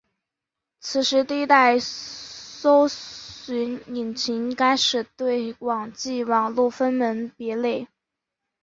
[0.79, 7.87] 此时第一代搜寻引擎开始对网际网路分门别类。